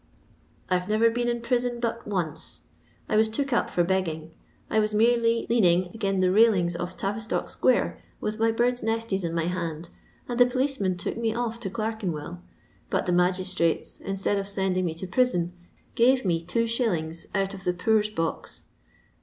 ''I 0.71 0.79
've 0.79 0.89
never 0.89 1.11
been 1.11 1.27
in 1.29 1.41
prison 1.41 1.79
but 1.79 2.07
once. 2.07 2.61
I 3.07 3.15
waa 3.15 3.21
took 3.21 3.53
up 3.53 3.69
for 3.69 3.83
begging. 3.83 4.31
I 4.67 4.79
was 4.79 4.95
merely 4.95 5.45
leaning 5.47 5.89
again 5.93 6.21
the 6.21 6.31
railings 6.31 6.75
of 6.75 6.97
Tavistock 6.97 7.49
square 7.51 8.01
with 8.19 8.39
my 8.39 8.51
Urds' 8.51 8.81
nesties 8.83 9.23
in 9.23 9.35
my 9.35 9.43
hand, 9.43 9.89
and 10.27 10.39
the 10.39 10.47
policemen 10.47 10.97
took 10.97 11.17
me 11.17 11.35
off 11.35 11.59
to 11.59 11.69
Olerkenwell, 11.69 12.39
but 12.89 13.05
the 13.05 13.11
magistrates, 13.11 13.99
instead 13.99 14.39
of 14.39 14.47
send* 14.47 14.75
ing 14.75 14.85
me 14.85 14.95
to 14.95 15.05
prison, 15.05 15.53
gave 15.93 16.25
me 16.25 16.43
2x. 16.43 17.27
out 17.35 17.53
of 17.53 17.63
the 17.63 17.71
poor/* 17.73 18.01
box. 18.15 18.63